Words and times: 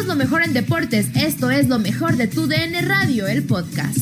Somos 0.00 0.16
lo 0.16 0.24
mejor 0.24 0.42
en 0.42 0.54
deportes. 0.54 1.08
Esto 1.14 1.50
es 1.50 1.68
lo 1.68 1.78
mejor 1.78 2.16
de 2.16 2.26
tu 2.26 2.46
DN 2.46 2.80
Radio, 2.80 3.26
el 3.26 3.44
podcast. 3.44 3.98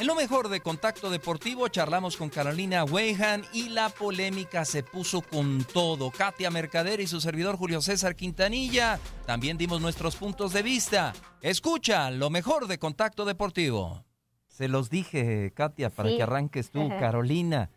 En 0.00 0.06
lo 0.06 0.14
mejor 0.14 0.48
de 0.48 0.60
Contacto 0.60 1.10
Deportivo 1.10 1.68
charlamos 1.68 2.16
con 2.16 2.28
Carolina 2.28 2.84
Weihan 2.84 3.44
y 3.52 3.70
la 3.70 3.88
polémica 3.88 4.64
se 4.64 4.82
puso 4.82 5.22
con 5.22 5.64
todo. 5.72 6.10
Katia 6.10 6.50
Mercader 6.50 7.00
y 7.00 7.06
su 7.06 7.20
servidor 7.20 7.56
Julio 7.56 7.80
César 7.80 8.14
Quintanilla 8.14 9.00
también 9.26 9.56
dimos 9.56 9.80
nuestros 9.80 10.16
puntos 10.16 10.52
de 10.52 10.62
vista. 10.62 11.12
Escucha 11.40 12.10
lo 12.10 12.30
mejor 12.30 12.66
de 12.66 12.78
Contacto 12.78 13.24
Deportivo. 13.24 14.04
Se 14.46 14.68
los 14.68 14.90
dije, 14.90 15.52
Katia, 15.54 15.90
para 15.90 16.10
Sí. 16.10 16.16
que 16.16 16.22
arranques 16.22 16.70
tú, 16.70 16.82
Ajá. 16.86 16.98
Carolina. 16.98 17.70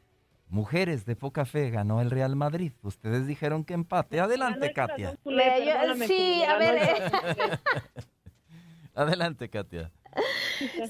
Mujeres 0.49 1.05
de 1.05 1.15
poca 1.15 1.45
fe 1.45 1.69
ganó 1.69 2.01
el 2.01 2.09
Real 2.09 2.35
Madrid. 2.35 2.71
Ustedes 2.81 3.27
dijeron 3.27 3.63
que 3.63 3.75
empate. 3.75 4.19
Adelante, 4.19 4.73
Katia. 4.73 5.15
Me- 5.23 5.65
yo- 5.65 6.05
sí, 6.07 6.43
a 6.43 6.57
ver. 6.57 6.75
eh, 6.81 7.59
Adelante, 8.95 9.49
Katia. 9.49 9.91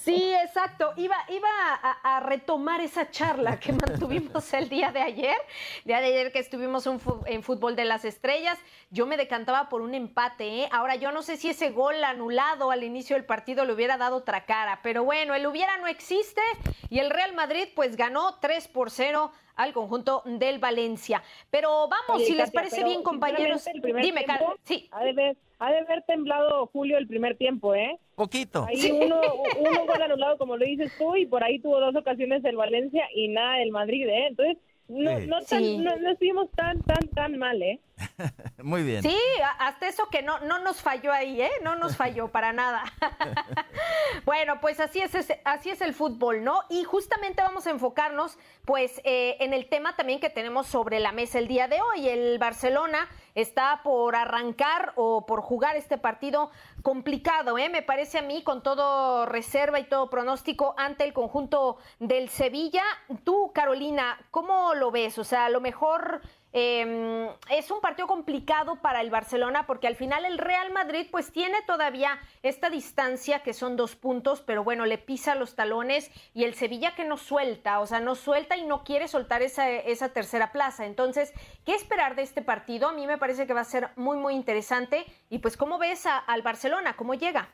Sí, 0.01 0.33
exacto. 0.43 0.93
Iba, 0.95 1.17
iba 1.27 1.49
a, 1.83 2.15
a 2.15 2.19
retomar 2.21 2.79
esa 2.81 3.11
charla 3.11 3.59
que 3.59 3.73
mantuvimos 3.73 4.51
el 4.53 4.69
día 4.69 4.91
de 4.91 5.01
ayer, 5.01 5.35
día 5.83 5.99
de 5.99 6.07
ayer 6.07 6.31
que 6.31 6.39
estuvimos 6.39 6.87
en 7.25 7.43
Fútbol 7.43 7.75
de 7.75 7.85
las 7.85 8.05
Estrellas. 8.05 8.57
Yo 8.89 9.05
me 9.05 9.17
decantaba 9.17 9.67
por 9.69 9.81
un 9.81 9.93
empate. 9.93 10.63
¿eh? 10.63 10.69
Ahora, 10.71 10.95
yo 10.95 11.11
no 11.11 11.21
sé 11.21 11.35
si 11.37 11.49
ese 11.49 11.69
gol 11.71 12.01
anulado 12.03 12.71
al 12.71 12.83
inicio 12.83 13.15
del 13.17 13.25
partido 13.25 13.65
le 13.65 13.73
hubiera 13.73 13.97
dado 13.97 14.15
otra 14.15 14.45
cara, 14.45 14.79
pero 14.81 15.03
bueno, 15.03 15.35
el 15.35 15.45
hubiera 15.45 15.77
no 15.77 15.87
existe 15.87 16.41
y 16.89 16.99
el 16.99 17.09
Real 17.11 17.35
Madrid 17.35 17.67
pues 17.75 17.95
ganó 17.97 18.39
3 18.39 18.69
por 18.69 18.89
0 18.89 19.31
al 19.59 19.73
conjunto 19.73 20.23
del 20.25 20.57
Valencia. 20.59 21.21
Pero 21.51 21.87
vamos, 21.89 22.15
Oye, 22.17 22.25
si 22.25 22.33
les 22.33 22.49
parece 22.51 22.83
bien, 22.83 23.03
compañeros. 23.03 23.67
el 23.67 23.81
Dime, 23.81 24.23
tiempo 24.23 24.55
sí. 24.63 24.87
Ha 24.91 25.03
de, 25.03 25.09
haber, 25.11 25.37
ha 25.59 25.71
de 25.71 25.79
haber 25.79 26.01
temblado 26.03 26.67
Julio 26.67 26.97
el 26.97 27.07
primer 27.07 27.35
tiempo, 27.37 27.75
¿eh? 27.75 27.99
Poquito. 28.15 28.65
Ahí 28.67 28.89
uno, 28.91 29.19
uno 29.59 29.85
gol 29.85 30.01
anulado, 30.01 30.37
como 30.37 30.55
lo 30.57 30.65
dices 30.65 30.91
tú, 30.97 31.15
y 31.15 31.25
por 31.25 31.43
ahí 31.43 31.59
tuvo 31.59 31.79
dos 31.79 31.95
ocasiones 31.95 32.43
el 32.45 32.55
Valencia 32.55 33.03
y 33.13 33.27
nada 33.27 33.57
del 33.57 33.71
Madrid, 33.71 34.07
¿eh? 34.07 34.27
Entonces, 34.27 34.57
no, 34.87 35.19
Sí. 35.19 35.27
no, 35.27 35.41
tan- 35.41 35.63
Sí. 35.63 35.77
no, 35.77 35.95
no 35.97 36.11
estuvimos 36.11 36.49
tan, 36.51 36.81
tan, 36.81 37.07
tan 37.09 37.37
mal, 37.37 37.61
¿eh? 37.61 37.79
Muy 38.63 38.83
bien. 38.83 39.01
Sí, 39.03 39.17
hasta 39.57 39.87
eso 39.87 40.09
que 40.09 40.21
no, 40.21 40.39
no 40.39 40.59
nos 40.59 40.81
falló 40.81 41.11
ahí, 41.11 41.41
¿eh? 41.41 41.51
No 41.63 41.75
nos 41.75 41.95
falló 41.95 42.27
para 42.31 42.53
nada. 42.53 42.83
bueno, 44.25 44.59
pues 44.61 44.79
así 44.79 44.99
es, 45.01 45.15
así 45.43 45.69
es 45.69 45.81
el 45.81 45.93
fútbol, 45.93 46.43
¿no? 46.43 46.63
Y 46.69 46.83
justamente 46.83 47.41
vamos 47.41 47.67
a 47.67 47.71
enfocarnos, 47.71 48.37
pues, 48.65 49.01
eh, 49.03 49.37
en 49.39 49.53
el 49.53 49.67
tema 49.67 49.95
también 49.95 50.19
que 50.19 50.29
tenemos 50.29 50.67
sobre 50.67 50.99
la 50.99 51.11
mesa 51.11 51.39
el 51.39 51.47
día 51.47 51.67
de 51.67 51.79
hoy. 51.81 52.07
El 52.07 52.37
Barcelona 52.39 53.07
está 53.35 53.81
por 53.83 54.15
arrancar 54.15 54.93
o 54.95 55.25
por 55.25 55.41
jugar 55.41 55.75
este 55.75 55.97
partido 55.97 56.51
complicado, 56.81 57.57
¿eh? 57.57 57.69
Me 57.69 57.81
parece 57.81 58.19
a 58.19 58.21
mí, 58.21 58.43
con 58.43 58.63
todo 58.63 59.25
reserva 59.25 59.79
y 59.79 59.85
todo 59.85 60.09
pronóstico 60.09 60.75
ante 60.77 61.03
el 61.03 61.13
conjunto 61.13 61.77
del 61.99 62.29
Sevilla. 62.29 62.83
Tú, 63.23 63.51
Carolina, 63.53 64.19
¿cómo 64.31 64.73
lo 64.73 64.91
ves? 64.91 65.17
O 65.17 65.23
sea, 65.23 65.45
a 65.45 65.49
lo 65.49 65.61
mejor... 65.61 66.21
Eh, 66.51 67.29
es 67.51 67.69
un 67.69 67.79
partido 67.79 68.07
complicado 68.07 68.77
para 68.81 69.01
el 69.01 69.11
Barcelona 69.11 69.65
porque 69.67 69.85
al 69.85 69.95
final 69.95 70.25
el 70.25 70.39
Real 70.39 70.71
Madrid 70.71 71.05
pues 71.11 71.31
tiene 71.31 71.57
todavía 71.67 72.19
esta 72.41 72.71
distancia 72.71 73.43
que 73.43 73.53
son 73.53 73.75
dos 73.75 73.95
puntos, 73.95 74.41
pero 74.41 74.63
bueno, 74.63 74.87
le 74.87 74.97
pisa 74.97 75.35
los 75.35 75.55
talones 75.55 76.11
y 76.33 76.45
el 76.45 76.55
Sevilla 76.55 76.95
que 76.95 77.05
no 77.05 77.17
suelta, 77.17 77.79
o 77.79 77.85
sea, 77.85 77.99
no 77.99 78.15
suelta 78.15 78.57
y 78.57 78.63
no 78.63 78.83
quiere 78.83 79.07
soltar 79.07 79.43
esa, 79.43 79.69
esa 79.71 80.11
tercera 80.11 80.51
plaza. 80.51 80.87
Entonces, 80.87 81.33
¿qué 81.65 81.75
esperar 81.75 82.15
de 82.15 82.23
este 82.23 82.41
partido? 82.41 82.89
A 82.89 82.93
mí 82.93 83.05
me 83.05 83.19
parece 83.19 83.45
que 83.45 83.53
va 83.53 83.61
a 83.61 83.65
ser 83.65 83.89
muy, 83.95 84.17
muy 84.17 84.33
interesante. 84.33 85.05
Y 85.29 85.39
pues, 85.39 85.55
¿cómo 85.55 85.77
ves 85.77 86.05
al 86.05 86.41
Barcelona? 86.41 86.95
¿Cómo 86.95 87.13
llega? 87.13 87.49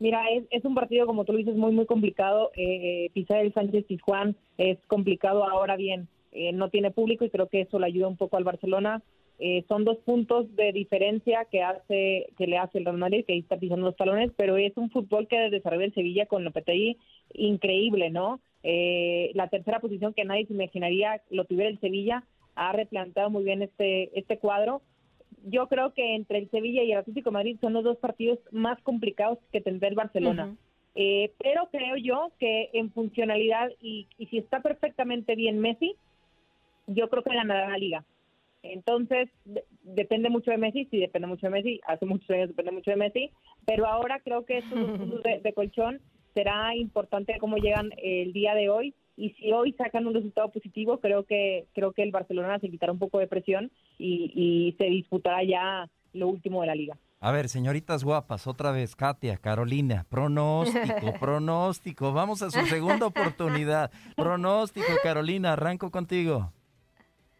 Mira, 0.00 0.28
es, 0.30 0.44
es 0.50 0.64
un 0.64 0.74
partido, 0.74 1.06
como 1.06 1.24
tú 1.24 1.32
lo 1.32 1.38
dices, 1.38 1.54
muy, 1.54 1.72
muy 1.72 1.86
complicado. 1.86 2.50
Eh, 2.56 3.10
pisar 3.14 3.38
el 3.38 3.54
Sánchez 3.54 3.84
Pizjuán 3.86 4.36
es 4.58 4.78
complicado. 4.88 5.48
Ahora 5.48 5.76
bien, 5.76 6.08
eh, 6.34 6.52
no 6.52 6.68
tiene 6.68 6.90
público 6.90 7.24
y 7.24 7.30
creo 7.30 7.48
que 7.48 7.62
eso 7.62 7.78
le 7.78 7.86
ayuda 7.86 8.08
un 8.08 8.16
poco 8.16 8.36
al 8.36 8.44
Barcelona. 8.44 9.02
Eh, 9.38 9.64
son 9.66 9.84
dos 9.84 9.98
puntos 9.98 10.54
de 10.54 10.72
diferencia 10.72 11.44
que 11.50 11.62
hace 11.62 12.26
que 12.36 12.46
le 12.46 12.58
hace 12.58 12.78
el 12.78 12.84
Real 12.84 12.98
Madrid, 12.98 13.24
que 13.24 13.32
ahí 13.32 13.40
está 13.40 13.56
pisando 13.56 13.86
los 13.86 13.96
talones, 13.96 14.30
pero 14.36 14.56
es 14.56 14.76
un 14.76 14.90
fútbol 14.90 15.26
que 15.26 15.50
desarrolla 15.50 15.86
el 15.86 15.94
Sevilla 15.94 16.26
con 16.26 16.44
Lopetegui 16.44 16.98
increíble, 17.32 18.10
¿no? 18.10 18.40
Eh, 18.62 19.32
la 19.34 19.48
tercera 19.48 19.80
posición 19.80 20.14
que 20.14 20.24
nadie 20.24 20.46
se 20.46 20.52
imaginaría 20.52 21.20
lo 21.30 21.44
tuviera 21.44 21.70
el 21.70 21.80
Sevilla 21.80 22.24
ha 22.54 22.72
replanteado 22.72 23.30
muy 23.30 23.42
bien 23.42 23.62
este 23.62 24.16
este 24.18 24.38
cuadro 24.38 24.82
yo 25.44 25.68
creo 25.68 25.92
que 25.92 26.14
entre 26.14 26.38
el 26.38 26.50
Sevilla 26.50 26.82
y 26.82 26.92
el 26.92 26.98
Atlético 26.98 27.30
de 27.30 27.34
Madrid 27.34 27.58
son 27.60 27.74
los 27.74 27.84
dos 27.84 27.98
partidos 27.98 28.38
más 28.50 28.80
complicados 28.82 29.38
que 29.52 29.60
tendrá 29.60 29.88
el 29.88 29.94
Barcelona. 29.94 30.56
Eh, 30.94 31.32
pero 31.38 31.68
creo 31.70 31.96
yo 31.96 32.30
que 32.38 32.70
en 32.72 32.90
funcionalidad 32.92 33.70
y, 33.80 34.06
y 34.16 34.26
si 34.26 34.38
está 34.38 34.60
perfectamente 34.60 35.34
bien 35.34 35.58
Messi, 35.58 35.96
yo 36.86 37.08
creo 37.08 37.22
que 37.22 37.34
ganará 37.34 37.68
la 37.70 37.78
liga. 37.78 38.04
Entonces, 38.62 39.28
de- 39.44 39.64
depende 39.82 40.30
mucho 40.30 40.50
de 40.50 40.56
Messi, 40.58 40.86
sí 40.90 40.98
depende 40.98 41.28
mucho 41.28 41.46
de 41.46 41.50
Messi, 41.52 41.80
hace 41.86 42.06
muchos 42.06 42.30
años 42.30 42.48
depende 42.48 42.72
mucho 42.72 42.90
de 42.90 42.96
Messi, 42.96 43.30
pero 43.66 43.86
ahora 43.86 44.20
creo 44.24 44.44
que 44.46 44.58
estos 44.58 44.78
puntos 44.96 45.22
de, 45.22 45.40
de 45.40 45.52
colchón 45.52 46.00
será 46.32 46.74
importante 46.74 47.36
cómo 47.38 47.56
llegan 47.58 47.90
el 47.98 48.32
día 48.32 48.54
de 48.54 48.70
hoy 48.70 48.94
y 49.16 49.30
si 49.34 49.52
hoy 49.52 49.72
sacan 49.74 50.06
un 50.06 50.14
resultado 50.14 50.50
positivo, 50.50 50.98
creo 50.98 51.24
que 51.24 51.66
creo 51.74 51.92
que 51.92 52.02
el 52.02 52.10
Barcelona 52.10 52.58
se 52.58 52.70
quitará 52.70 52.90
un 52.92 52.98
poco 52.98 53.18
de 53.18 53.26
presión 53.28 53.70
y, 53.98 54.32
y 54.34 54.72
se 54.78 54.84
disputará 54.86 55.44
ya 55.44 55.88
lo 56.14 56.28
último 56.28 56.62
de 56.62 56.66
la 56.68 56.74
liga. 56.74 56.96
A 57.20 57.30
ver, 57.32 57.48
señoritas 57.48 58.02
guapas, 58.02 58.46
otra 58.46 58.70
vez, 58.72 58.96
Katia, 58.96 59.36
Carolina, 59.36 60.06
pronóstico, 60.10 61.12
pronóstico, 61.20 62.12
vamos 62.12 62.42
a 62.42 62.50
su 62.50 62.64
segunda 62.66 63.06
oportunidad. 63.06 63.90
Pronóstico, 64.16 64.92
Carolina, 65.02 65.52
arranco 65.52 65.90
contigo. 65.90 66.52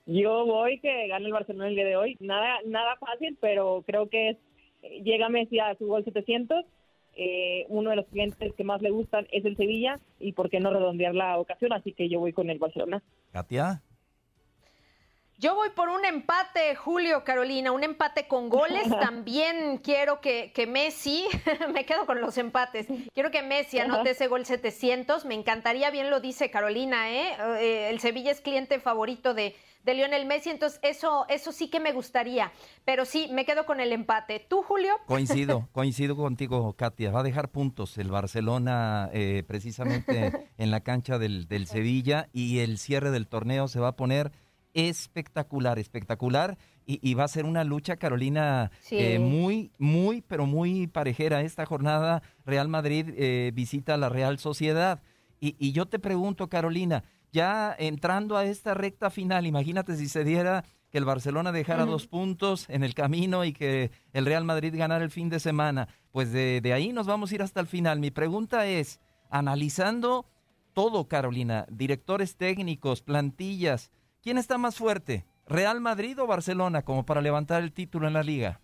Yo 0.07 0.45
voy 0.45 0.81
que 0.81 1.09
gane 1.09 1.27
el 1.27 1.33
Barcelona 1.33 1.69
el 1.69 1.77
día 1.77 1.87
de 1.87 1.97
hoy. 1.97 2.17
Nada 2.21 2.59
nada 2.67 2.97
fácil, 2.97 3.39
pero 3.41 3.83
creo 3.87 4.09
que 4.09 4.31
es, 4.31 4.37
llega 5.03 5.29
Messi 5.29 5.59
a 5.59 5.75
su 5.77 5.87
gol 5.87 6.05
700 6.05 6.65
eh, 7.17 7.67
uno 7.69 7.91
de 7.91 7.97
los 7.97 8.07
clientes 8.07 8.53
que 8.55 8.65
más 8.65 8.83
le 8.83 8.91
gustan 8.91 9.27
es 9.31 9.45
el 9.45 9.57
Sevilla 9.57 10.01
y 10.19 10.33
por 10.33 10.51
qué 10.51 10.59
no 10.59 10.73
redondear 10.73 11.15
la 11.15 11.39
ocasión, 11.39 11.73
así 11.73 11.93
que 11.93 12.09
yo 12.09 12.19
voy 12.19 12.33
con 12.33 12.51
el 12.51 12.59
Barcelona. 12.59 13.03
Katia. 13.33 13.83
Yo 15.39 15.55
voy 15.55 15.71
por 15.71 15.89
un 15.89 16.05
empate, 16.05 16.75
Julio, 16.77 17.25
Carolina, 17.25 17.73
un 17.73 17.85
empate 17.85 18.27
con 18.27 18.49
goles. 18.49 18.83
También 19.01 19.79
quiero 19.79 20.21
que, 20.21 20.53
que 20.53 20.67
Messi, 20.67 21.27
me 21.73 21.85
quedo 21.85 22.07
con 22.07 22.21
los 22.21 22.37
empates, 22.39 22.87
quiero 23.13 23.31
que 23.31 23.43
Messi 23.43 23.79
anote 23.79 24.11
ese 24.11 24.27
gol 24.27 24.45
700. 24.45 25.25
Me 25.25 25.35
encantaría, 25.35 25.91
bien 25.91 26.11
lo 26.11 26.21
dice 26.21 26.51
Carolina, 26.51 27.13
¿eh? 27.13 27.37
eh 27.61 27.91
el 27.91 28.01
Sevilla 28.01 28.33
es 28.33 28.41
cliente 28.41 28.81
favorito 28.81 29.35
de, 29.35 29.55
de 29.85 29.95
Lionel 29.95 30.27
Messi, 30.27 30.51
entonces 30.51 30.81
eso, 30.83 31.27
eso 31.29 31.53
sí 31.53 31.69
que 31.69 31.79
me 31.79 31.93
gustaría, 31.93 32.51
pero 32.85 33.05
sí, 33.05 33.29
me 33.31 33.45
quedo 33.45 33.67
con 33.67 33.81
el 33.81 33.93
empate. 33.93 34.45
¿Tú, 34.49 34.63
Julio? 34.63 34.95
Coincido, 35.07 35.69
coincido 35.73 36.17
contigo, 36.17 36.73
Katia, 36.73 37.11
va 37.11 37.21
a 37.21 37.25
dejar 37.25 37.51
puntos 37.51 37.99
el 37.99 38.11
Barcelona 38.11 39.11
eh, 39.13 39.45
precisamente 39.47 40.33
en 40.59 40.71
la 40.71 40.81
cancha 40.81 41.19
del, 41.19 41.47
del 41.47 41.67
Sevilla 41.67 42.29
y 42.33 42.61
el 42.61 42.79
cierre 42.79 43.11
del 43.11 43.29
torneo 43.29 43.69
se 43.69 43.81
va 43.81 43.89
a 43.89 43.97
poner 43.97 44.33
espectacular, 44.75 45.79
espectacular. 45.79 46.59
Y, 46.87 47.15
va 47.15 47.25
a 47.25 47.29
ser 47.29 47.47
una 47.47 47.65
lucha, 47.65 47.97
Carolina, 47.97 48.71
eh, 48.91 49.19
muy, 49.19 49.73
muy, 49.79 50.21
pero 50.21 50.45
muy 50.45 50.87
parejera. 50.87 51.41
Esta 51.41 51.65
jornada 51.65 52.23
Real 52.45 52.69
Madrid 52.69 53.09
eh, 53.17 53.53
visita 53.55 53.95
a 53.95 53.97
la 53.97 54.11
Real 54.11 54.39
Sociedad. 54.39 55.01
Y, 55.41 55.57
y, 55.59 55.73
yo 55.73 55.87
te 55.87 55.99
pregunto, 55.99 56.51
Carolina, 56.51 57.03
ya 57.35 57.75
entrando 57.77 58.37
a 58.37 58.45
esta 58.45 58.75
recta 58.75 59.11
final, 59.11 59.45
imagínate 59.45 59.97
si 59.97 60.09
se 60.09 60.23
diera 60.23 60.65
que 60.89 60.99
el 60.99 61.05
Barcelona 61.05 61.51
dejara 61.51 61.85
dos 61.85 62.07
puntos 62.07 62.71
en 62.71 62.85
el 62.85 62.95
camino 62.95 63.45
y 63.45 63.53
que 63.53 63.91
el 64.13 64.25
Real 64.25 64.45
Madrid 64.45 64.73
ganara 64.77 65.03
el 65.03 65.11
fin 65.11 65.29
de 65.29 65.41
semana. 65.41 65.89
Pues 66.13 66.31
de, 66.31 66.63
ahí 66.73 66.93
nos 66.93 67.09
vamos 67.09 67.33
a 67.33 67.35
ir 67.35 67.43
hasta 67.43 67.59
el 67.59 67.67
final. 67.67 67.99
Mi 67.99 68.13
pregunta 68.13 68.67
es, 68.67 69.01
analizando 69.31 70.27
todo, 70.75 71.09
Carolina, 71.09 71.67
directores 71.69 72.37
técnicos, 72.37 73.03
plantillas, 73.03 73.91
¿quién 74.23 74.39
está 74.39 74.57
más 74.57 74.77
fuerte? 74.77 75.27
¿Real 75.49 75.81
Madrid 75.81 76.17
o 76.21 76.29
Barcelona 76.29 76.83
como 76.83 77.05
para 77.05 77.21
levantar 77.21 77.65
el 77.65 77.73
título 77.73 78.07
en 78.07 78.13
la 78.13 78.23
liga? 78.23 78.61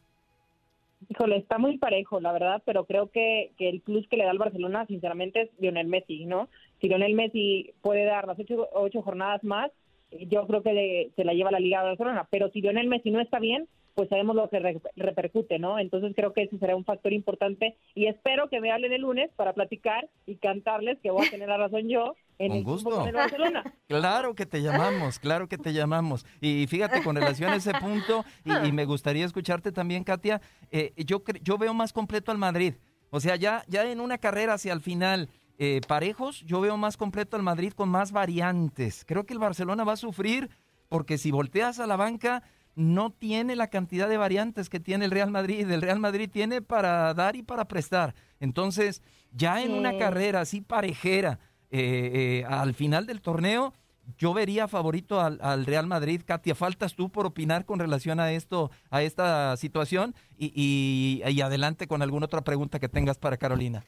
Híjole, 1.09 1.37
está 1.37 1.59
muy 1.59 1.79
parejo, 1.79 2.21
la 2.21 2.33
verdad, 2.33 2.63
pero 2.65 2.85
creo 2.85 3.11
que, 3.11 3.53
que 3.57 3.69
el 3.69 3.81
plus 3.81 4.07
que 4.09 4.17
le 4.17 4.25
da 4.25 4.31
al 4.31 4.39
Barcelona, 4.39 4.87
sinceramente, 4.87 5.43
es 5.43 5.51
Lionel 5.59 5.87
Messi, 5.87 6.27
¿no? 6.27 6.49
Si 6.81 6.89
Lionel 6.89 7.15
Messi 7.15 7.73
puede 7.81 8.05
dar 8.05 8.27
las 8.27 8.39
ocho, 8.39 8.69
ocho 8.73 9.03
jornadas 9.03 9.43
más, 9.43 9.71
yo 10.11 10.47
creo 10.47 10.63
que 10.63 11.11
se 11.17 11.25
la 11.25 11.33
lleva 11.33 11.51
la 11.51 11.61
Liga 11.61 11.81
de 11.81 11.89
Barcelona. 11.89 12.27
Pero 12.31 12.51
si 12.51 12.61
Lionel 12.61 12.89
Messi 12.89 13.11
no 13.11 13.21
está 13.21 13.39
bien, 13.39 13.69
pues 13.95 14.09
sabemos 14.09 14.37
lo 14.37 14.49
que 14.49 14.81
repercute, 14.97 15.59
¿no? 15.59 15.79
Entonces 15.79 16.13
creo 16.15 16.33
que 16.33 16.43
ese 16.43 16.59
será 16.59 16.77
un 16.77 16.85
factor 16.85 17.13
importante 17.13 17.77
y 17.95 18.07
espero 18.07 18.49
que 18.49 18.61
me 18.61 18.71
hablen 18.71 18.93
el 18.93 19.03
lunes 19.03 19.31
para 19.37 19.53
platicar 19.53 20.09
y 20.27 20.37
cantarles 20.37 20.99
que 21.01 21.11
voy 21.11 21.27
a 21.27 21.31
tener 21.31 21.49
la 21.49 21.59
razón 21.59 21.89
yo 21.89 22.15
en 22.41 22.53
el 22.53 22.65
gusto. 22.65 23.05
Claro 23.87 24.35
que 24.35 24.47
te 24.47 24.63
llamamos, 24.63 25.19
claro 25.19 25.49
que 25.49 25.59
te 25.59 25.73
llamamos. 25.73 26.25
Y 26.41 26.67
fíjate, 26.69 27.03
con 27.03 27.17
relación 27.17 27.51
a 27.51 27.57
ese 27.57 27.73
punto, 27.73 28.25
y, 28.45 28.73
me 28.73 28.85
gustaría 28.85 29.27
escucharte 29.27 29.73
también, 29.73 30.05
Katia, 30.05 30.41
eh, 30.71 30.93
yo, 30.97 31.23
yo 31.43 31.59
veo 31.59 31.75
más 31.75 31.93
completo 31.93 32.31
al 32.31 32.39
Madrid. 32.39 32.75
O 33.11 33.21
sea, 33.21 33.37
ya, 33.37 33.65
ya 33.67 33.85
en 33.91 34.01
una 34.01 34.19
carrera 34.19 34.55
hacia 34.55 34.73
el 34.73 34.81
final, 34.81 35.29
eh, 35.59 35.81
parejos, 35.87 36.41
yo 36.47 36.61
veo 36.61 36.77
más 36.77 36.97
completo 36.97 37.37
al 37.37 37.43
Madrid 37.43 37.73
con 37.73 37.89
más 37.89 38.13
variantes. 38.13 39.05
Creo 39.07 39.27
que 39.27 39.35
el 39.35 39.41
Barcelona 39.41 39.85
va 39.85 39.95
a 39.95 39.97
sufrir 39.97 40.49
porque 40.89 41.19
si 41.19 41.31
volteas 41.31 41.81
a 41.81 41.87
la 41.87 41.97
banca 41.97 42.43
no 42.77 43.11
tiene 43.11 43.57
la 43.57 43.67
cantidad 43.67 44.09
de 44.09 44.17
variantes 44.17 44.71
que 44.71 44.81
tiene 44.81 45.05
el 45.05 45.11
Real 45.11 45.31
Madrid. 45.31 45.69
El 45.71 45.83
Real 45.83 45.99
Madrid 45.99 46.31
tiene 46.33 46.63
para 46.63 47.13
dar 47.15 47.37
y 47.37 47.43
para 47.43 47.67
prestar. 47.67 48.15
Entonces, 48.39 49.03
ya 49.33 49.63
en 49.63 49.73
una 49.73 49.99
carrera 49.99 50.41
así 50.41 50.61
parejera, 50.61 51.39
eh, 51.71 52.43
eh, 52.43 52.45
al 52.49 52.75
final 52.75 53.07
del 53.07 53.21
torneo, 53.21 53.73
yo 54.19 54.35
vería 54.35 54.69
favorito 54.69 55.21
al, 55.21 55.67
Real 55.67 55.87
Madrid. 55.87 56.23
Katia, 56.25 56.55
faltas 56.55 56.95
tú 56.95 57.11
por 57.11 57.27
opinar 57.27 57.65
con 57.65 57.79
relación 57.79 58.21
a 58.21 58.33
esto, 58.33 58.71
a 58.91 59.03
esta 59.03 59.57
situación 59.57 60.15
y, 60.37 61.23
y 61.25 61.41
adelante 61.41 61.87
con 61.87 62.03
alguna 62.03 62.27
otra 62.27 62.43
pregunta 62.43 62.81
que 62.81 62.89
tengas 62.89 63.19
para 63.19 63.37
Carolina. 63.37 63.85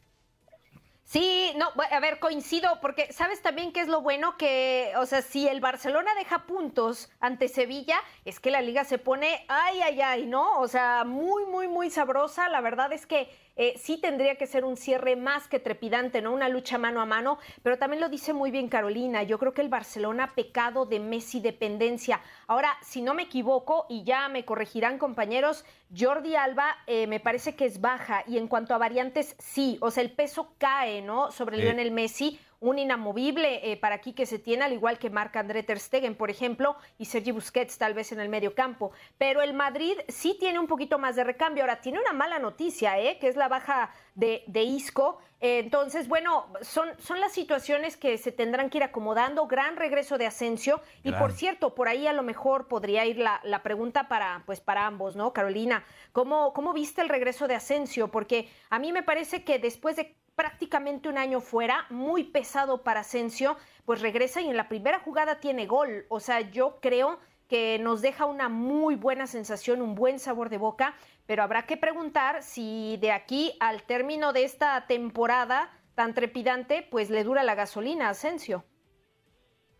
Sí, 1.13 1.53
no, 1.59 1.69
a 1.91 2.01
ver, 2.01 2.21
coincido, 2.21 2.79
porque 2.81 3.13
sabes 3.13 3.43
también 3.43 3.71
que 3.71 3.81
es 3.81 3.89
lo 3.89 4.01
bueno 4.01 4.39
que, 4.39 4.93
o 4.97 5.05
sea, 5.05 5.21
si 5.21 5.47
el 5.47 5.61
Barcelona 5.61 6.11
deja 6.15 6.47
puntos 6.47 7.11
ante 7.21 7.49
Sevilla, 7.49 7.99
es 8.25 8.41
que 8.41 8.51
la 8.51 8.63
liga 8.63 8.85
se 8.85 8.97
pone, 8.97 9.45
ay, 9.49 9.83
ay, 9.83 10.01
ay, 10.01 10.27
¿no? 10.27 10.59
O 10.59 10.69
sea, 10.69 11.05
muy, 11.05 11.45
muy, 11.45 11.69
muy 11.69 11.91
sabrosa. 11.91 12.49
La 12.49 12.63
verdad 12.63 12.95
es 12.95 13.05
que 13.07 13.29
eh, 13.57 13.75
sí 13.77 13.99
tendría 13.99 14.37
que 14.37 14.47
ser 14.47 14.65
un 14.65 14.77
cierre 14.77 15.17
más 15.17 15.49
que 15.49 15.59
trepidante, 15.59 16.23
¿no? 16.23 16.33
Una 16.33 16.49
lucha 16.49 16.79
mano 16.79 17.01
a 17.01 17.07
mano, 17.07 17.39
pero 17.63 17.79
también 17.79 18.01
lo 18.01 18.09
dice 18.09 18.33
muy 18.33 18.51
bien 18.51 18.69
Carolina, 18.69 19.23
yo 19.23 19.39
creo 19.39 19.53
que 19.53 19.63
el 19.63 19.69
Barcelona 19.69 20.25
ha 20.25 20.35
pecado 20.35 20.87
de 20.87 21.01
Messi 21.01 21.41
dependencia. 21.41 22.21
Ahora, 22.47 22.77
si 22.83 23.03
no 23.03 23.15
me 23.15 23.25
equivoco, 23.25 23.87
y 23.89 24.05
ya 24.05 24.29
me 24.29 24.45
corregirán 24.45 24.99
compañeros, 24.99 25.65
Jordi 25.97 26.35
Alba 26.35 26.77
eh, 26.87 27.07
me 27.07 27.21
parece 27.21 27.55
que 27.55 27.67
es 27.67 27.81
baja, 27.81 28.25
y 28.27 28.39
en 28.39 28.49
cuanto 28.49 28.75
a 28.75 28.79
variantes, 28.79 29.37
sí, 29.39 29.79
o 29.81 29.91
sea, 29.91 30.03
el 30.03 30.13
peso 30.13 30.55
cae, 30.59 31.03
¿no? 31.03 31.31
Sobre 31.31 31.59
Lionel 31.59 31.91
Messi, 31.91 32.39
un 32.63 32.79
inamovible 32.79 33.73
eh, 33.73 33.77
para 33.77 33.97
aquí 33.97 34.13
que 34.13 34.25
se 34.25 34.39
tiene, 34.39 34.65
al 34.65 34.73
igual 34.73 34.99
que 34.99 35.11
Marc 35.11 35.35
André 35.37 35.65
Ter 35.65 35.81
Stegen, 35.81 36.15
por 36.15 36.31
ejemplo, 36.31 36.77
y 36.97 37.07
Sergi 37.07 37.33
Busquets 37.33 37.77
tal 37.77 37.93
vez 37.93 38.13
en 38.13 38.21
el 38.21 38.29
medio 38.29 38.55
campo. 38.55 38.93
Pero 39.19 39.43
el 39.43 39.53
Madrid 39.53 39.99
sí 40.09 40.37
tiene 40.39 40.61
un 40.61 40.69
poquito 40.69 40.97
más 40.99 41.17
de 41.17 41.25
recambio. 41.25 41.65
Ahora, 41.65 41.81
tiene 41.81 41.99
una 41.99 42.13
mala 42.13 42.39
noticia, 42.39 42.99
¿eh? 43.01 43.19
que 43.19 43.27
es 43.27 43.35
la 43.35 43.49
baja 43.49 43.91
de, 44.15 44.45
de 44.47 44.63
Isco. 44.63 45.19
entonces, 45.41 46.09
bueno, 46.09 46.47
son, 46.61 46.89
son 46.99 47.21
las 47.21 47.33
situaciones 47.33 47.97
que 47.97 48.19
se 48.19 48.33
tendrán 48.33 48.71
que 48.71 48.79
ir 48.79 48.85
acomodando. 48.85 49.47
Gran 49.47 49.77
regreso 49.77 50.19
de 50.19 50.27
Asensio. 50.27 50.81
Y 51.03 51.13
por 51.13 51.33
cierto, 51.33 51.75
por 51.75 51.89
ahí 51.89 52.07
a 52.07 52.13
lo 52.13 52.23
mejor 52.23 52.69
podría 52.69 53.05
ir 53.07 53.19
la, 53.19 53.41
la, 53.45 53.63
pregunta 53.63 54.09
para, 54.09 54.43
pues, 54.47 54.61
para 54.61 54.87
ambos, 54.87 55.17
¿no? 55.17 55.33
Carolina, 55.33 55.85
¿cómo, 56.13 56.53
¿cómo 56.53 56.73
viste 56.73 57.01
el 57.01 57.09
regreso 57.09 57.49
de 57.49 57.55
Asensio? 57.55 58.11
Porque 58.11 58.49
a 58.71 58.79
mí 58.79 58.93
me 58.93 59.03
parece 59.03 59.45
que 59.45 59.59
después 59.59 59.97
de 59.97 60.17
prácticamente 60.35 61.09
un 61.09 61.19
año 61.19 61.41
fuera, 61.41 61.87
muy 61.91 62.25
pesado 62.25 62.83
para 62.83 63.01
Asensio, 63.01 63.57
pues 63.85 64.01
regresa 64.01 64.41
y 64.41 64.49
en 64.49 64.57
la 64.57 64.69
primera 64.69 65.01
jugada 65.01 65.41
tiene 65.41 65.67
gol. 65.67 66.07
O 66.09 66.21
sea, 66.21 66.41
yo 66.41 66.79
creo 66.81 67.19
que 67.53 67.79
nos 67.79 68.01
deja 68.01 68.25
una 68.25 68.49
muy 68.49 68.95
buena 68.95 69.27
sensación, 69.27 69.83
un 69.83 69.95
buen 69.95 70.19
sabor 70.19 70.49
de 70.49 70.57
boca, 70.57 70.95
pero 71.27 71.43
habrá 71.43 71.67
que 71.67 71.77
preguntar 71.77 72.43
si 72.43 72.97
de 72.97 73.13
aquí 73.13 73.53
al 73.61 73.83
término 73.83 74.33
de 74.33 74.45
esta 74.45 74.87
temporada 74.87 75.69
tan 75.95 76.15
trepidante, 76.15 76.83
pues 76.91 77.11
le 77.11 77.25
dura 77.25 77.43
la 77.43 77.55
gasolina 77.55 78.07
a 78.07 78.13
Asensio. 78.13 78.65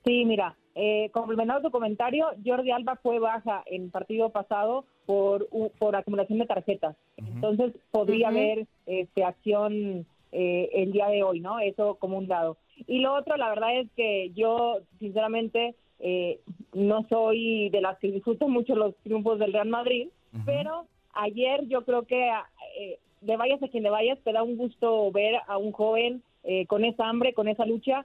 Sí, 0.05 0.27
mira, 0.27 0.55
eh, 0.75 1.09
complementando 1.15 1.63
tu 1.63 1.71
comentario, 1.71 2.27
Jordi 2.45 2.73
Alba 2.73 2.97
fue 3.03 3.19
baja 3.19 3.63
en 3.65 3.91
partido 3.91 4.29
pasado 4.29 4.85
por, 5.07 5.49
por 5.79 5.97
acumulación 5.97 6.41
de 6.41 6.47
tarjetas. 6.47 6.95
Entonces 7.17 7.73
podría 7.91 8.29
haber 8.29 8.67
este, 8.85 9.25
acción 9.25 10.07
eh, 10.31 10.69
el 10.75 10.93
día 10.93 11.09
de 11.09 11.23
hoy, 11.23 11.41
¿no? 11.41 11.59
Eso 11.59 11.95
como 11.95 12.19
un 12.19 12.29
lado. 12.29 12.59
Y 12.87 12.99
lo 12.99 13.15
otro, 13.15 13.39
la 13.39 13.49
verdad 13.49 13.79
es 13.79 13.89
que 13.97 14.31
yo, 14.35 14.81
sinceramente, 14.99 15.75
eh, 16.01 16.41
no 16.73 17.07
soy 17.09 17.69
de 17.71 17.81
las 17.81 17.99
que 17.99 18.11
disfruto 18.11 18.49
mucho 18.49 18.75
los 18.75 18.97
triunfos 19.03 19.39
del 19.39 19.53
Real 19.53 19.69
Madrid, 19.69 20.09
pero 20.47 20.87
ayer 21.15 21.67
yo 21.69 21.85
creo 21.85 22.05
que 22.05 22.31
eh, 22.79 22.99
de 23.21 23.37
vayas 23.37 23.63
a 23.63 23.69
quien 23.69 23.83
le 23.83 23.91
vayas, 23.91 24.19
te 24.25 24.33
da 24.33 24.43
un 24.43 24.57
gusto 24.57 25.11
ver 25.13 25.37
a 25.47 25.59
un 25.59 25.73
joven 25.73 26.23
con 26.67 26.85
esa 26.85 27.09
hambre, 27.09 27.35
con 27.35 27.47
esa 27.47 27.65
lucha, 27.67 28.05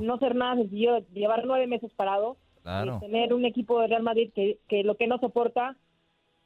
no 0.00 0.18
ser 0.18 0.34
nada 0.34 0.56
sencillo, 0.56 1.00
llevar 1.12 1.44
nueve 1.44 1.66
meses 1.66 1.92
parado, 1.94 2.36
tener 3.00 3.34
un 3.34 3.44
equipo 3.44 3.80
de 3.80 3.88
Real 3.88 4.02
Madrid 4.02 4.30
que, 4.34 4.58
que 4.68 4.82
lo 4.82 4.96
que 4.96 5.06
no 5.06 5.18
soporta 5.18 5.76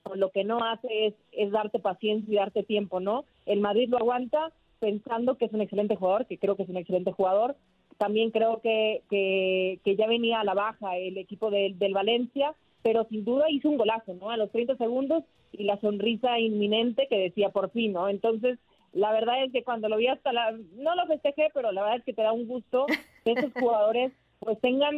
o 0.05 0.15
lo 0.17 0.31
que 0.31 0.45
no 0.45 0.65
hace 0.65 1.07
es, 1.07 1.15
es 1.33 1.51
darte 1.51 1.79
paciencia 1.79 2.33
y 2.33 2.37
darte 2.37 2.63
tiempo, 2.63 3.01
¿no? 3.01 3.25
El 3.47 3.61
Madrid 3.61 3.89
lo 3.89 3.99
aguanta, 3.99 4.53
pensando 4.79 5.37
que 5.37 5.45
es 5.47 5.53
un 5.53 5.61
excelente 5.61 5.97
jugador, 5.97 6.27
que 6.27 6.39
creo 6.39 6.57
que 6.57 6.63
es 6.63 6.69
un 6.69 6.77
excelente 6.77 7.13
jugador. 7.13 7.57
También 8.01 8.31
creo 8.31 8.63
que, 8.63 9.03
que, 9.11 9.95
ya 9.95 10.07
venía 10.07 10.41
a 10.41 10.45
la 10.45 10.55
baja 10.55 10.97
el 10.97 11.19
equipo 11.19 11.51
del 11.51 11.93
Valencia, 11.93 12.55
pero 12.81 13.05
sin 13.11 13.27
duda 13.27 13.51
hizo 13.51 13.69
un 13.69 13.77
golazo, 13.77 14.15
¿no? 14.15 14.31
A 14.31 14.39
los 14.39 14.51
30 14.53 14.79
segundos 14.79 15.23
y 15.53 15.65
la 15.65 15.79
sonrisa 15.83 16.39
inminente 16.39 17.09
que 17.09 17.19
decía 17.19 17.51
por 17.51 17.69
fin, 17.73 17.93
¿no? 17.93 18.09
Entonces, 18.09 18.59
la 18.95 19.13
verdad 19.13 19.45
es 19.45 19.53
que 19.53 19.65
cuando 19.65 19.91
lo 19.91 19.99
vi 19.99 20.07
hasta 20.07 20.33
la, 20.33 20.53
no 20.77 20.95
lo 20.95 21.07
festejé, 21.09 21.51
pero 21.53 21.73
la 21.73 21.83
verdad 21.83 21.99
es 21.99 22.05
que 22.05 22.15
te 22.15 22.23
da 22.23 22.33
un 22.33 22.49
gusto 22.49 22.87
que 23.23 23.33
esos 23.33 23.53
jugadores 23.53 24.13
pues 24.39 24.59
tengan, 24.63 24.97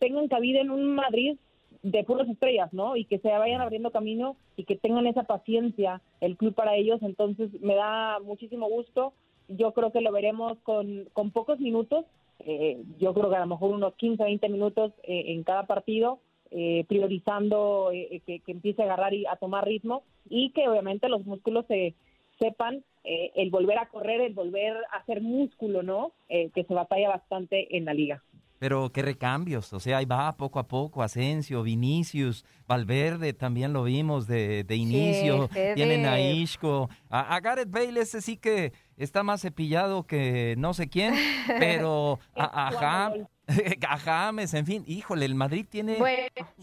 tengan 0.00 0.26
cabida 0.26 0.60
en 0.60 0.72
un 0.72 0.92
Madrid 0.96 1.36
de 1.84 2.02
puras 2.02 2.28
estrellas, 2.28 2.72
¿no? 2.72 2.96
Y 2.96 3.04
que 3.04 3.20
se 3.20 3.28
vayan 3.28 3.60
abriendo 3.60 3.92
camino 3.92 4.34
y 4.56 4.64
que 4.64 4.74
tengan 4.74 5.06
esa 5.06 5.22
paciencia 5.22 6.02
el 6.20 6.36
club 6.36 6.54
para 6.54 6.74
ellos. 6.74 7.00
Entonces 7.02 7.48
me 7.60 7.76
da 7.76 8.18
muchísimo 8.18 8.68
gusto. 8.68 9.12
Yo 9.46 9.72
creo 9.72 9.92
que 9.92 10.00
lo 10.00 10.10
veremos 10.10 10.58
con, 10.64 11.08
con 11.12 11.30
pocos 11.30 11.60
minutos. 11.60 12.06
Eh, 12.46 12.82
yo 12.98 13.12
creo 13.14 13.30
que 13.30 13.36
a 13.36 13.40
lo 13.40 13.46
mejor 13.46 13.70
unos 13.72 13.94
15, 13.94 14.22
20 14.22 14.48
minutos 14.48 14.92
eh, 15.02 15.24
en 15.28 15.42
cada 15.42 15.66
partido, 15.66 16.20
eh, 16.50 16.84
priorizando 16.88 17.90
que, 17.92 18.40
que, 18.40 18.52
empiece 18.52 18.82
a 18.82 18.86
agarrar 18.86 19.14
y 19.14 19.26
a 19.26 19.36
tomar 19.36 19.64
ritmo 19.64 20.02
y 20.28 20.50
que 20.50 20.68
obviamente 20.68 21.08
los 21.08 21.24
músculos 21.24 21.66
se 21.66 21.94
sepan 22.38 22.82
el 23.02 23.50
volver 23.50 23.78
a 23.78 23.88
correr, 23.88 24.20
el 24.20 24.34
volver 24.34 24.76
a 24.92 24.98
hacer 24.98 25.20
músculo, 25.22 25.82
¿no? 25.82 26.12
que 26.28 26.64
se 26.64 26.74
batalla 26.74 27.08
bastante 27.08 27.76
en 27.76 27.84
la 27.84 27.94
liga. 27.94 28.22
Pero 28.60 28.92
qué 28.92 29.00
recambios, 29.00 29.72
o 29.72 29.80
sea, 29.80 29.96
ahí 29.96 30.04
va 30.04 30.36
poco 30.36 30.58
a 30.58 30.68
poco, 30.68 31.02
Asensio, 31.02 31.62
Vinicius, 31.62 32.44
Valverde 32.68 33.32
también 33.32 33.72
lo 33.72 33.84
vimos 33.84 34.26
de, 34.26 34.64
de 34.64 34.76
inicio, 34.76 35.48
tienen 35.74 36.04
a 36.04 36.20
Isco, 36.20 36.90
a, 37.08 37.40
Gareth 37.40 37.70
Bale 37.70 37.98
ese 37.98 38.20
sí 38.20 38.36
que 38.36 38.74
está 39.00 39.22
más 39.22 39.40
cepillado 39.40 40.06
que 40.06 40.54
no 40.58 40.74
sé 40.74 40.88
quién, 40.88 41.14
pero 41.58 42.20
a, 42.36 42.68
a, 43.88 43.98
James, 43.98 44.54
en 44.54 44.66
fin, 44.66 44.84
híjole, 44.86 45.24
el 45.24 45.34
Madrid 45.34 45.66
tiene 45.68 45.98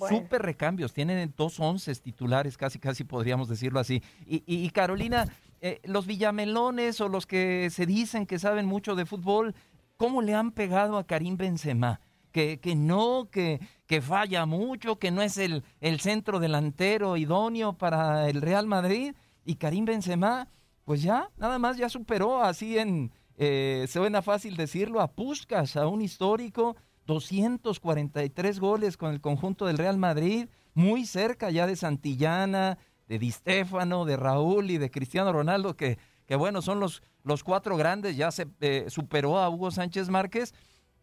súper 0.08 0.42
recambios, 0.44 0.94
tienen 0.94 1.34
dos 1.36 1.60
once 1.60 1.94
titulares, 1.96 2.58
casi 2.58 2.80
casi 2.80 3.04
podríamos 3.04 3.50
decirlo 3.50 3.80
así. 3.80 4.02
Y, 4.26 4.44
y, 4.46 4.70
Carolina, 4.70 5.28
eh, 5.60 5.82
los 5.84 6.06
villamelones 6.06 7.02
o 7.02 7.10
los 7.10 7.26
que 7.26 7.70
se 7.72 7.86
dicen 7.86 8.26
que 8.26 8.40
saben 8.40 8.66
mucho 8.66 8.96
de 8.96 9.06
fútbol, 9.06 9.56
cómo 9.98 10.22
le 10.22 10.36
han 10.36 10.52
pegado 10.52 10.98
a 10.98 11.06
Karim 11.06 11.38
Benzema. 11.38 12.00
Que, 12.32 12.60
que 12.60 12.76
no, 12.76 13.30
que, 13.32 13.60
que 13.88 14.00
falla 14.00 14.46
mucho, 14.46 15.00
que 15.00 15.10
no 15.10 15.24
es 15.24 15.40
el, 15.40 15.64
el 15.82 16.00
centro 16.02 16.40
delantero 16.40 17.18
idóneo 17.18 17.74
para 17.74 18.30
el 18.30 18.42
Real 18.42 18.68
Madrid. 18.68 19.16
Y 19.44 19.56
Karim 19.56 19.86
Benzema, 19.86 20.48
pues 20.88 21.02
ya, 21.02 21.30
nada 21.36 21.60
más 21.60 21.76
ya 21.76 21.90
superó 21.90 22.42
así 22.42 22.78
en, 22.78 23.12
eh, 23.36 23.86
suena 23.90 24.22
fácil 24.22 24.56
decirlo, 24.56 25.02
a 25.02 25.12
Puskas, 25.12 25.76
a 25.76 25.86
un 25.86 26.02
histórico, 26.02 26.78
243 27.06 28.60
goles 28.60 28.96
con 28.96 29.12
el 29.12 29.20
conjunto 29.20 29.66
del 29.66 29.78
Real 29.78 29.98
Madrid, 29.98 30.48
muy 30.74 31.06
cerca 31.06 31.52
ya 31.52 31.68
de 31.68 31.76
Santillana, 31.76 32.78
de 33.08 33.20
Di 33.20 33.32
Stefano, 33.32 34.06
de 34.06 34.16
Raúl 34.16 34.72
y 34.72 34.78
de 34.78 34.90
Cristiano 34.90 35.34
Ronaldo, 35.34 35.76
que 35.76 35.98
que 36.28 36.36
bueno, 36.36 36.62
son 36.62 36.80
los, 36.80 37.02
los 37.24 37.44
cuatro 37.44 37.78
grandes, 37.78 38.18
ya 38.18 38.32
se 38.32 38.48
eh, 38.60 38.86
superó 38.90 39.40
a 39.40 39.50
Hugo 39.50 39.72
Sánchez 39.72 40.10
Márquez. 40.10 40.54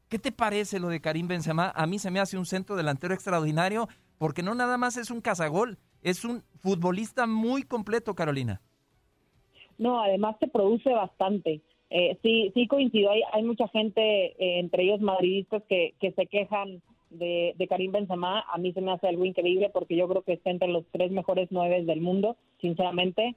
¿Qué 0.09 0.19
te 0.19 0.31
parece 0.31 0.79
lo 0.79 0.89
de 0.89 1.01
Karim 1.01 1.27
Benzema? 1.27 1.73
A 1.75 1.87
mí 1.87 1.99
se 1.99 2.11
me 2.11 2.21
hace 2.21 2.37
un 2.37 2.45
centro 2.45 2.77
delantero 2.77 3.15
extraordinario 3.15 3.89
porque 4.19 4.43
no 4.43 4.55
nada 4.55 4.77
más 4.77 4.99
es 4.99 5.11
un 5.11 5.23
cazagol, 5.23 5.79
es 6.03 6.25
un 6.25 6.45
futbolista 6.61 7.27
muy 7.27 7.63
completo, 7.63 8.15
Carolina. 8.15 8.61
No, 9.79 10.01
además 10.01 10.37
se 10.41 10.49
produce 10.49 10.91
bastante. 10.91 11.61
Eh, 11.91 12.19
sí, 12.23 12.51
sí 12.55 12.67
coincido. 12.67 13.11
Hay, 13.11 13.23
hay 13.33 13.43
mucha 13.43 13.69
gente, 13.69 14.01
eh, 14.01 14.59
entre 14.59 14.85
ellos 14.85 15.01
madridistas, 15.01 15.63
que, 15.69 15.95
que 16.01 16.13
se 16.13 16.27
quejan 16.27 16.83
de, 17.11 17.55
de, 17.57 17.69
Karim 17.69 17.93
Benzema. 17.93 18.41
A 18.53 18.59
mí 18.59 18.73
se 18.73 18.81
me 18.81 18.93
hace 18.93 19.09
algo 19.09 19.25
increíble 19.25 19.71
porque 19.73 19.97
yo 19.97 20.09
creo 20.09 20.23
que 20.23 20.35
está 20.35 20.51
entre 20.51 20.69
los 20.69 20.85
tres 20.91 21.13
mejores 21.13 21.49
nueve 21.51 21.85
del 21.85 22.01
mundo, 22.01 22.37
sinceramente. 22.61 23.37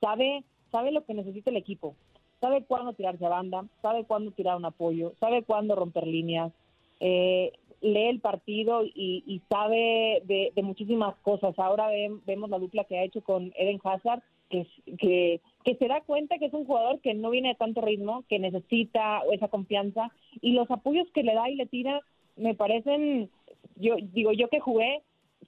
sabe 0.00 0.44
sabe 0.74 0.90
lo 0.90 1.04
que 1.04 1.14
necesita 1.14 1.50
el 1.50 1.56
equipo, 1.56 1.94
sabe 2.40 2.64
cuándo 2.64 2.94
tirarse 2.94 3.24
a 3.24 3.28
banda, 3.28 3.64
sabe 3.80 4.02
cuándo 4.02 4.32
tirar 4.32 4.56
un 4.56 4.64
apoyo, 4.64 5.12
sabe 5.20 5.44
cuándo 5.44 5.76
romper 5.76 6.04
líneas, 6.04 6.52
eh, 6.98 7.52
lee 7.80 8.08
el 8.08 8.18
partido 8.18 8.82
y, 8.84 9.40
sabe 9.48 10.20
de, 10.24 10.52
muchísimas 10.64 11.14
cosas. 11.22 11.56
Ahora 11.60 11.90
vemos 12.26 12.50
la 12.50 12.58
dupla 12.58 12.82
que 12.84 12.98
ha 12.98 13.04
hecho 13.04 13.22
con 13.22 13.52
Eden 13.54 13.78
Hazard, 13.84 14.20
que, 14.54 14.96
que, 14.96 15.40
que 15.64 15.76
se 15.76 15.88
da 15.88 16.00
cuenta 16.02 16.38
que 16.38 16.46
es 16.46 16.52
un 16.52 16.64
jugador 16.64 17.00
que 17.00 17.14
no 17.14 17.30
viene 17.30 17.48
de 17.48 17.54
tanto 17.54 17.80
ritmo, 17.80 18.24
que 18.28 18.38
necesita 18.38 19.22
esa 19.32 19.48
confianza 19.48 20.10
y 20.40 20.52
los 20.52 20.70
apoyos 20.70 21.08
que 21.12 21.22
le 21.22 21.34
da 21.34 21.48
y 21.50 21.56
le 21.56 21.66
tira 21.66 22.00
me 22.36 22.54
parecen, 22.54 23.30
yo 23.76 23.96
digo 24.12 24.32
yo 24.32 24.48
que 24.48 24.60
jugué, 24.60 25.02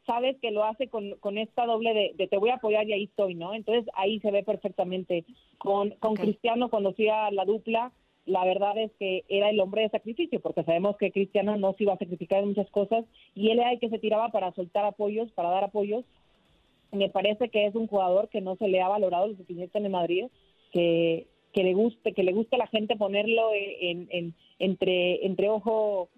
sabes 0.06 0.36
que 0.40 0.50
lo 0.50 0.64
hace 0.64 0.88
con, 0.88 1.12
con 1.18 1.38
esta 1.38 1.66
doble 1.66 2.14
de, 2.16 2.28
te 2.28 2.38
voy 2.38 2.50
a 2.50 2.54
apoyar 2.54 2.86
y 2.88 2.92
ahí 2.92 3.04
estoy, 3.04 3.34
¿no? 3.34 3.54
Entonces 3.54 3.84
ahí 3.94 4.20
se 4.20 4.30
ve 4.30 4.42
perfectamente. 4.44 5.24
Con, 5.58 5.90
con 5.98 6.14
Cristiano, 6.14 6.68
cuando 6.68 6.90
hacía 6.90 7.30
la 7.30 7.44
dupla, 7.44 7.92
la 8.24 8.44
verdad 8.44 8.76
es 8.78 8.92
que 8.98 9.24
era 9.28 9.50
el 9.50 9.60
hombre 9.60 9.82
de 9.82 9.90
sacrificio, 9.90 10.40
porque 10.40 10.64
sabemos 10.64 10.96
que 10.96 11.12
Cristiano 11.12 11.56
no 11.56 11.74
se 11.74 11.84
iba 11.84 11.94
a 11.94 11.98
sacrificar 11.98 12.42
en 12.42 12.48
muchas 12.48 12.70
cosas 12.70 13.04
y 13.34 13.50
él 13.50 13.58
era 13.58 13.72
el 13.72 13.80
que 13.80 13.88
se 13.88 13.98
tiraba 13.98 14.30
para 14.30 14.52
soltar 14.52 14.84
apoyos, 14.84 15.30
para 15.32 15.50
dar 15.50 15.64
apoyos. 15.64 16.04
Me 16.96 17.10
parece 17.10 17.48
que 17.50 17.66
es 17.66 17.74
un 17.74 17.86
jugador 17.86 18.28
que 18.28 18.40
no 18.40 18.56
se 18.56 18.68
le 18.68 18.80
ha 18.80 18.88
valorado 18.88 19.28
lo 19.28 19.36
suficiente 19.36 19.78
en 19.78 19.90
Madrid, 19.90 20.26
que, 20.72 21.26
que 21.52 21.62
le 21.62 21.74
guste, 21.74 22.12
que 22.12 22.22
le 22.22 22.32
guste 22.32 22.56
a 22.56 22.60
la 22.60 22.66
gente 22.66 22.96
ponerlo 22.96 23.50
en, 23.54 24.08
en, 24.10 24.34
entre, 24.58 25.24
entre 25.26 25.48
ojo 25.48 26.08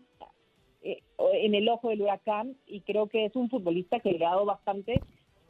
eh, 0.82 1.02
en 1.34 1.54
el 1.54 1.68
ojo 1.68 1.88
del 1.88 2.02
huracán 2.02 2.56
y 2.66 2.80
creo 2.82 3.08
que 3.08 3.24
es 3.24 3.34
un 3.34 3.50
futbolista 3.50 4.00
que 4.00 4.12
le 4.12 4.24
ha 4.24 4.30
dado 4.30 4.44
bastante, 4.44 5.00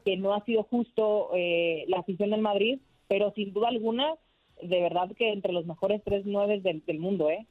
que 0.04 0.16
no 0.16 0.34
ha 0.34 0.44
sido 0.44 0.62
justo 0.64 1.30
eh, 1.34 1.84
la 1.88 1.98
afición 1.98 2.30
del 2.30 2.40
Madrid, 2.40 2.80
pero 3.08 3.32
sin 3.34 3.52
duda 3.52 3.68
alguna, 3.68 4.14
de 4.62 4.80
verdad 4.80 5.10
que 5.16 5.32
entre 5.32 5.52
los 5.52 5.66
mejores 5.66 6.02
tres 6.04 6.22
nueve 6.24 6.60
del, 6.60 6.84
del 6.84 6.98
mundo, 6.98 7.30
¿eh? 7.30 7.46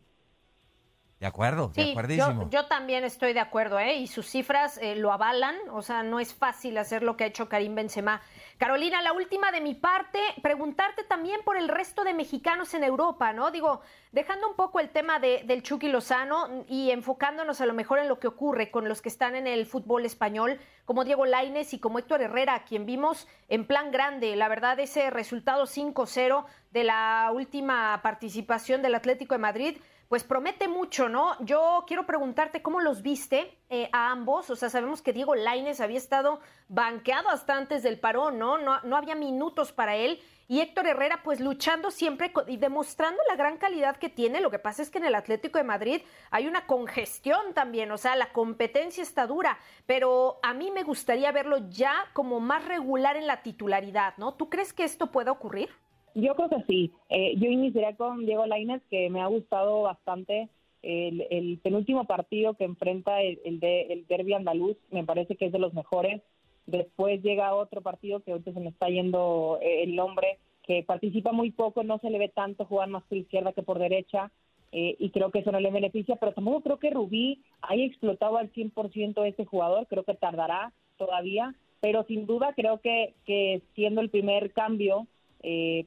De 1.20 1.26
acuerdo, 1.26 1.72
de 1.74 1.92
acuerdísimo. 1.92 2.48
Yo, 2.52 2.68
también 2.68 3.04
estoy 3.04 3.34
de 3.34 3.40
acuerdo, 3.40 3.80
¿eh? 3.80 3.96
Y 3.96 4.06
sus 4.06 4.28
cifras 4.28 4.78
eh, 4.78 4.96
lo 4.96 5.12
avalan, 5.12 5.56
o 5.72 5.82
sea, 5.82 6.04
no 6.04 6.20
es 6.20 6.32
fácil 6.32 6.78
hacer 6.78 7.02
lo 7.02 7.18
que 7.18 7.24
ha 7.24 7.28
hecho 7.28 7.50
Karim 7.50 7.74
Benzema. 7.74 8.22
Carolina, 8.60 9.02
la 9.02 9.14
última 9.14 9.52
de 9.52 9.60
mi 9.60 9.74
parte, 9.74 10.20
preguntarte 10.44 11.04
también 11.04 11.40
por 11.44 11.58
el 11.58 11.70
resto 11.70 12.04
de 12.04 12.14
mexicanos 12.14 12.76
en 12.76 12.84
Europa, 12.84 13.34
¿no? 13.34 13.50
Digo, 13.50 13.82
dejando 14.12 14.48
un 14.48 14.56
poco 14.56 14.80
el 14.80 14.90
tema 14.90 15.18
de, 15.20 15.42
del 15.46 15.64
Chucky 15.64 15.88
Lozano 15.88 16.64
y 16.68 16.92
enfocándonos 16.92 17.62
a 17.62 17.66
lo 17.66 17.74
mejor 17.74 17.98
en 17.98 18.10
lo 18.10 18.20
que 18.20 18.28
ocurre 18.28 18.70
con 18.70 18.88
los 18.88 19.02
que 19.02 19.10
están 19.10 19.36
en 19.36 19.48
el 19.48 19.66
fútbol 19.66 20.06
español, 20.06 20.60
como 20.86 21.04
Diego 21.04 21.26
Laines 21.26 21.74
y 21.74 21.80
como 21.80 21.98
Héctor 21.98 22.22
Herrera, 22.22 22.64
quien 22.64 22.86
vimos 22.86 23.28
en 23.50 23.66
plan 23.66 23.90
grande, 23.90 24.36
la 24.36 24.50
verdad, 24.50 24.80
ese 24.80 25.10
resultado 25.10 25.64
5-0 25.64 26.46
de 26.72 26.84
la 26.84 27.32
última 27.34 28.00
participación 28.04 28.84
del 28.84 28.94
Atlético 28.94 29.34
de 29.34 29.40
Madrid 29.40 29.78
pues 30.10 30.24
promete 30.24 30.68
mucho, 30.68 31.10
¿no? 31.10 31.36
Yo 31.44 31.84
quiero 31.86 32.06
preguntarte 32.06 32.62
cómo 32.62 32.80
los 32.80 33.02
viste 33.02 33.58
eh, 33.70 33.90
a 33.92 34.12
ambos. 34.12 34.50
O 34.50 34.56
sea, 34.56 34.70
sabemos 34.70 35.02
que 35.02 35.14
Diego 35.14 35.36
Laines 35.36 35.82
había 35.82 35.98
estado 35.98 36.40
banqueado 36.70 37.30
hasta 37.30 37.56
antes 37.56 37.84
del 37.84 38.00
parón, 38.00 38.40
¿no? 38.40 38.58
¿no? 38.58 38.80
No 38.82 38.96
había 38.96 39.16
minutos 39.16 39.74
para 39.74 39.96
él. 39.96 40.22
Y 40.50 40.62
Héctor 40.62 40.88
Herrera, 40.88 41.22
pues 41.24 41.42
luchando 41.42 41.92
siempre 41.92 42.32
y 42.48 42.56
demostrando 42.56 43.22
la 43.28 43.36
gran 43.36 43.58
calidad 43.58 43.98
que 43.98 44.08
tiene. 44.08 44.40
Lo 44.40 44.50
que 44.50 44.60
pasa 44.60 44.82
es 44.82 44.90
que 44.90 44.98
en 44.98 45.04
el 45.04 45.16
Atlético 45.16 45.58
de 45.58 45.66
Madrid 45.66 46.02
hay 46.32 46.48
una 46.48 46.66
congestión 46.66 47.54
también, 47.54 47.92
o 47.92 47.98
sea, 47.98 48.16
la 48.16 48.32
competencia 48.32 49.04
está 49.04 49.28
dura. 49.28 49.60
Pero 49.86 50.40
a 50.44 50.54
mí 50.54 50.72
me 50.72 50.84
gustaría 50.84 51.34
verlo 51.34 51.70
ya 51.70 52.06
como 52.14 52.40
más 52.40 52.64
regular 52.64 53.18
en 53.18 53.28
la 53.28 53.42
titularidad, 53.44 54.14
¿no? 54.16 54.36
¿Tú 54.36 54.50
crees 54.50 54.72
que 54.72 54.86
esto 54.86 55.12
pueda 55.12 55.34
ocurrir? 55.34 55.70
Yo 56.18 56.34
creo 56.34 56.50
que 56.50 56.64
sí. 56.68 56.92
Eh, 57.10 57.36
yo 57.38 57.48
iniciaría 57.48 57.96
con 57.96 58.26
Diego 58.26 58.48
Lainez, 58.48 58.82
que 58.90 59.08
me 59.12 59.22
ha 59.22 59.28
gustado 59.28 59.84
bastante. 59.84 60.50
El, 60.82 61.60
penúltimo 61.62 62.06
partido 62.06 62.56
que 62.56 62.64
enfrenta 62.64 63.22
el, 63.22 63.60
de, 63.60 63.82
el 63.82 64.08
derby 64.08 64.34
andaluz 64.34 64.78
me 64.90 65.04
parece 65.04 65.36
que 65.36 65.46
es 65.46 65.52
de 65.52 65.60
los 65.60 65.76
mejores. 65.76 66.24
Después 66.66 67.22
llega 67.22 67.54
otro 67.54 67.82
partido 67.82 68.22
que 68.22 68.32
ahorita 68.32 68.52
se 68.52 68.60
me 68.60 68.70
está 68.70 68.90
yendo 68.90 69.60
eh, 69.62 69.84
el 69.84 69.96
nombre, 69.96 70.40
que 70.64 70.82
participa 70.82 71.34
muy 71.34 71.52
poco, 71.52 71.84
no 71.84 72.00
se 72.00 72.10
le 72.10 72.18
ve 72.18 72.30
tanto 72.30 72.66
jugar 72.66 72.90
más 72.90 73.04
por 73.04 73.20
izquierda 73.20 73.54
que 73.54 73.62
por 73.62 73.78
derecha. 73.78 74.32
Eh, 74.72 74.96
y 74.98 75.12
creo 75.12 75.30
que 75.30 75.40
eso 75.40 75.52
no 75.52 75.60
le 75.60 75.70
beneficia, 75.70 76.16
pero 76.16 76.34
tampoco 76.34 76.62
creo 76.62 76.80
que 76.80 76.90
Rubí 76.90 77.44
haya 77.62 77.86
explotado 77.86 78.38
al 78.38 78.52
100% 78.54 79.22
a 79.22 79.28
ese 79.28 79.46
jugador, 79.46 79.86
creo 79.88 80.04
que 80.04 80.16
tardará 80.16 80.74
todavía, 80.98 81.54
pero 81.80 82.04
sin 82.06 82.26
duda 82.26 82.54
creo 82.54 82.82
que, 82.82 83.14
que 83.24 83.62
siendo 83.76 84.02
el 84.02 84.10
primer 84.10 84.52
cambio, 84.52 85.08
eh, 85.44 85.86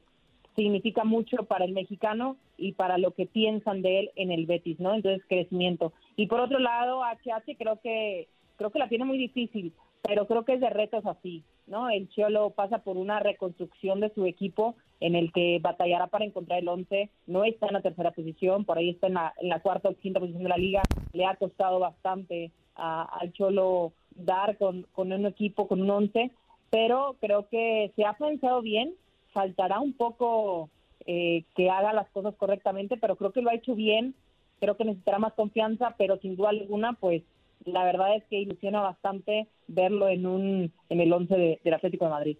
significa 0.62 1.04
mucho 1.04 1.44
para 1.44 1.64
el 1.64 1.72
mexicano 1.72 2.36
y 2.56 2.72
para 2.72 2.98
lo 2.98 3.12
que 3.12 3.26
piensan 3.26 3.82
de 3.82 4.00
él 4.00 4.10
en 4.16 4.30
el 4.30 4.46
Betis, 4.46 4.78
¿no? 4.78 4.94
Entonces, 4.94 5.24
crecimiento. 5.28 5.92
Y 6.16 6.26
por 6.26 6.40
otro 6.40 6.58
lado, 6.58 7.02
HH 7.02 7.56
creo 7.58 7.80
que 7.80 8.28
creo 8.56 8.70
que 8.70 8.78
la 8.78 8.90
tiene 8.90 9.06
muy 9.06 9.16
difícil, 9.16 9.72
pero 10.02 10.26
creo 10.26 10.44
que 10.44 10.52
es 10.52 10.60
de 10.60 10.68
retos 10.68 11.06
así, 11.06 11.42
¿no? 11.66 11.88
El 11.88 12.10
Cholo 12.10 12.50
pasa 12.50 12.78
por 12.78 12.98
una 12.98 13.18
reconstrucción 13.18 14.00
de 14.00 14.12
su 14.12 14.26
equipo 14.26 14.74
en 15.00 15.14
el 15.14 15.32
que 15.32 15.58
batallará 15.62 16.08
para 16.08 16.26
encontrar 16.26 16.58
el 16.58 16.68
11, 16.68 17.08
no 17.26 17.44
está 17.44 17.68
en 17.68 17.72
la 17.72 17.80
tercera 17.80 18.10
posición, 18.10 18.66
por 18.66 18.76
ahí 18.76 18.90
está 18.90 19.06
en 19.06 19.14
la, 19.14 19.32
en 19.40 19.48
la 19.48 19.60
cuarta 19.60 19.88
o 19.88 19.94
quinta 19.94 20.20
posición 20.20 20.42
de 20.42 20.50
la 20.50 20.58
liga, 20.58 20.82
le 21.14 21.24
ha 21.24 21.36
costado 21.36 21.78
bastante 21.78 22.50
al 22.74 23.32
Cholo 23.32 23.92
dar 24.14 24.58
con, 24.58 24.82
con 24.92 25.10
un 25.10 25.24
equipo, 25.24 25.66
con 25.66 25.80
un 25.80 25.90
11, 25.90 26.30
pero 26.68 27.16
creo 27.18 27.48
que 27.48 27.92
se 27.96 28.04
ha 28.04 28.12
pensado 28.12 28.60
bien, 28.60 28.94
faltará 29.32 29.80
un 29.80 29.92
poco 29.92 30.70
eh, 31.06 31.44
que 31.56 31.70
haga 31.70 31.92
las 31.92 32.08
cosas 32.10 32.34
correctamente, 32.36 32.96
pero 32.96 33.16
creo 33.16 33.32
que 33.32 33.42
lo 33.42 33.50
ha 33.50 33.54
hecho 33.54 33.74
bien, 33.74 34.14
creo 34.60 34.76
que 34.76 34.84
necesitará 34.84 35.18
más 35.18 35.32
confianza, 35.34 35.94
pero 35.98 36.18
sin 36.18 36.36
duda 36.36 36.50
alguna, 36.50 36.92
pues 36.94 37.22
la 37.64 37.84
verdad 37.84 38.16
es 38.16 38.24
que 38.30 38.40
ilusiona 38.40 38.80
bastante 38.80 39.48
verlo 39.68 40.08
en 40.08 40.26
un 40.26 40.72
en 40.88 41.00
el 41.00 41.12
11 41.12 41.60
del 41.62 41.74
Atlético 41.74 42.06
de 42.06 42.10
Madrid. 42.10 42.36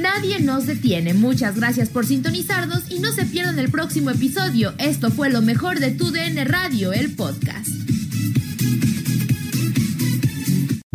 Nadie 0.00 0.40
nos 0.40 0.66
detiene. 0.66 1.14
Muchas 1.14 1.56
gracias 1.58 1.90
por 1.90 2.06
sintonizarnos 2.06 2.90
y 2.90 3.00
no 3.00 3.10
se 3.10 3.26
pierdan 3.26 3.58
el 3.58 3.70
próximo 3.70 4.10
episodio. 4.10 4.72
Esto 4.78 5.10
fue 5.10 5.30
lo 5.30 5.42
mejor 5.42 5.78
de 5.78 5.90
tu 5.90 6.10
DN 6.10 6.44
Radio, 6.44 6.92
el 6.92 7.14
podcast. 7.16 7.99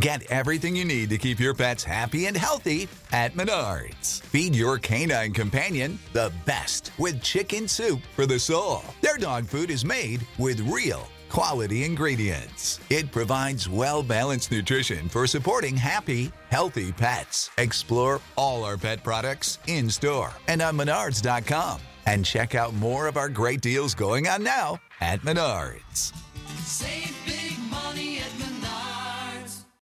Get 0.05 0.21
everything 0.29 0.75
you 0.75 0.85
need 0.85 1.09
to 1.09 1.17
keep 1.17 1.39
your 1.39 1.55
pets 1.55 1.83
happy 1.83 2.27
and 2.27 2.37
healthy 2.37 2.87
at 3.11 3.33
Menards. 3.33 4.21
Feed 4.21 4.53
your 4.53 4.77
canine 4.77 5.33
companion 5.33 5.97
the 6.13 6.31
best 6.45 6.91
with 6.99 7.23
chicken 7.23 7.67
soup 7.67 8.01
for 8.15 8.27
the 8.27 8.37
soul. 8.37 8.83
Their 9.01 9.17
dog 9.17 9.47
food 9.47 9.71
is 9.71 9.83
made 9.83 10.21
with 10.37 10.59
real 10.71 11.07
quality 11.27 11.85
ingredients. 11.85 12.79
It 12.91 13.11
provides 13.11 13.67
well 13.67 14.03
balanced 14.03 14.51
nutrition 14.51 15.09
for 15.09 15.25
supporting 15.25 15.75
happy, 15.75 16.31
healthy 16.51 16.91
pets. 16.91 17.49
Explore 17.57 18.21
all 18.37 18.63
our 18.63 18.77
pet 18.77 19.03
products 19.03 19.57
in 19.65 19.89
store 19.89 20.33
and 20.47 20.61
on 20.61 20.77
menards.com. 20.77 21.81
And 22.05 22.23
check 22.23 22.53
out 22.53 22.75
more 22.75 23.07
of 23.07 23.17
our 23.17 23.27
great 23.27 23.61
deals 23.61 23.95
going 23.95 24.27
on 24.27 24.43
now 24.43 24.79
at 25.01 25.21
Menards. 25.21 26.13
Save 26.59 27.14